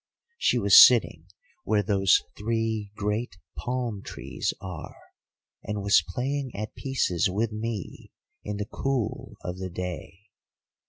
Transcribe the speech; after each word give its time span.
She 0.39 0.57
was 0.57 0.83
sitting 0.83 1.27
where 1.63 1.83
those 1.83 2.23
three 2.35 2.89
great 2.95 3.37
palm 3.55 4.01
trees 4.01 4.51
are, 4.59 4.97
and 5.61 5.83
was 5.83 6.03
playing 6.15 6.49
at 6.55 6.73
pieces 6.73 7.29
with 7.29 7.51
me 7.51 8.11
in 8.43 8.57
the 8.57 8.65
cool 8.65 9.35
of 9.43 9.59
the 9.59 9.69
day. 9.69 10.21